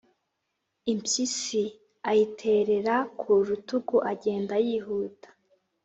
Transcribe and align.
Impyisi, 0.91 1.63
ayiterera 2.09 2.95
ku 3.19 3.29
rutugu 3.47 3.97
agenda 4.11 4.55
yihuta. 4.67 5.29